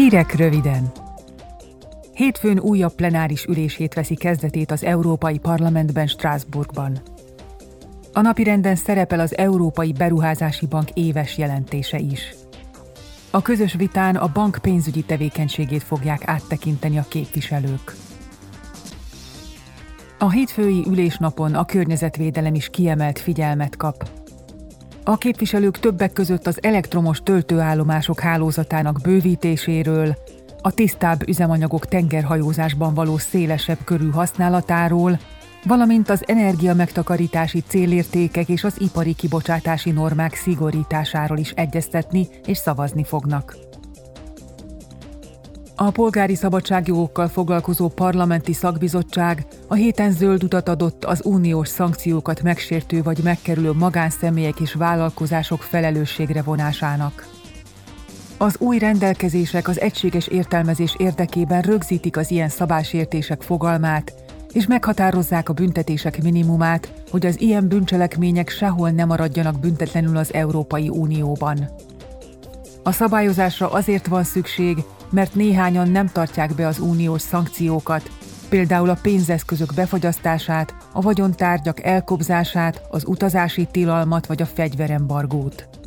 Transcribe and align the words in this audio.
Hírek 0.00 0.34
röviden! 0.34 0.92
Hétfőn 2.12 2.58
újabb 2.58 2.94
plenáris 2.94 3.44
ülését 3.44 3.94
veszi 3.94 4.14
kezdetét 4.14 4.70
az 4.70 4.84
Európai 4.84 5.38
Parlamentben 5.38 6.06
Strasbourgban. 6.06 7.00
A 8.12 8.20
napirenden 8.20 8.76
szerepel 8.76 9.20
az 9.20 9.36
Európai 9.36 9.92
Beruházási 9.92 10.66
Bank 10.66 10.90
éves 10.90 11.38
jelentése 11.38 11.98
is. 11.98 12.34
A 13.30 13.42
közös 13.42 13.74
vitán 13.74 14.16
a 14.16 14.30
bank 14.32 14.58
pénzügyi 14.62 15.02
tevékenységét 15.02 15.82
fogják 15.82 16.28
áttekinteni 16.28 16.98
a 16.98 17.04
képviselők. 17.08 17.94
A 20.18 20.30
hétfői 20.30 20.84
ülésnapon 20.86 21.54
a 21.54 21.64
környezetvédelem 21.64 22.54
is 22.54 22.68
kiemelt 22.68 23.18
figyelmet 23.18 23.76
kap. 23.76 24.19
A 25.04 25.18
képviselők 25.18 25.78
többek 25.78 26.12
között 26.12 26.46
az 26.46 26.58
elektromos 26.62 27.20
töltőállomások 27.22 28.20
hálózatának 28.20 29.00
bővítéséről, 29.02 30.16
a 30.62 30.70
tisztább 30.70 31.28
üzemanyagok 31.28 31.86
tengerhajózásban 31.86 32.94
való 32.94 33.18
szélesebb 33.18 33.78
körű 33.84 34.10
használatáról, 34.10 35.18
valamint 35.64 36.10
az 36.10 36.22
energia 36.26 36.74
megtakarítási 36.74 37.62
célértékek 37.66 38.48
és 38.48 38.64
az 38.64 38.80
ipari 38.80 39.14
kibocsátási 39.14 39.90
normák 39.90 40.34
szigorításáról 40.34 41.38
is 41.38 41.50
egyeztetni 41.50 42.28
és 42.46 42.56
szavazni 42.56 43.04
fognak. 43.04 43.56
A 45.82 45.90
polgári 45.90 46.34
szabadságjogokkal 46.34 47.28
foglalkozó 47.28 47.88
parlamenti 47.88 48.52
szakbizottság 48.52 49.46
a 49.66 49.74
héten 49.74 50.12
zöld 50.12 50.44
utat 50.44 50.68
adott 50.68 51.04
az 51.04 51.20
uniós 51.24 51.68
szankciókat 51.68 52.42
megsértő 52.42 53.02
vagy 53.02 53.18
megkerülő 53.22 53.72
magánszemélyek 53.72 54.60
és 54.60 54.74
vállalkozások 54.74 55.62
felelősségre 55.62 56.42
vonásának. 56.42 57.28
Az 58.38 58.56
új 58.58 58.78
rendelkezések 58.78 59.68
az 59.68 59.80
egységes 59.80 60.26
értelmezés 60.26 60.94
érdekében 60.98 61.62
rögzítik 61.62 62.16
az 62.16 62.30
ilyen 62.30 62.48
szabásértések 62.48 63.42
fogalmát, 63.42 64.14
és 64.52 64.66
meghatározzák 64.66 65.48
a 65.48 65.52
büntetések 65.52 66.22
minimumát, 66.22 66.92
hogy 67.10 67.26
az 67.26 67.40
ilyen 67.40 67.68
bűncselekmények 67.68 68.48
sehol 68.48 68.90
nem 68.90 69.06
maradjanak 69.08 69.60
büntetlenül 69.60 70.16
az 70.16 70.34
Európai 70.34 70.88
Unióban. 70.88 71.70
A 72.82 72.92
szabályozásra 72.92 73.70
azért 73.70 74.06
van 74.06 74.24
szükség, 74.24 74.84
mert 75.10 75.34
néhányan 75.34 75.90
nem 75.90 76.06
tartják 76.06 76.54
be 76.54 76.66
az 76.66 76.78
uniós 76.78 77.22
szankciókat, 77.22 78.10
például 78.48 78.88
a 78.88 78.98
pénzeszközök 79.02 79.74
befagyasztását, 79.74 80.74
a 80.92 81.00
vagyontárgyak 81.00 81.84
elkobzását, 81.84 82.82
az 82.90 83.04
utazási 83.06 83.68
tilalmat 83.70 84.26
vagy 84.26 84.42
a 84.42 84.46
fegyverembargót. 84.46 85.79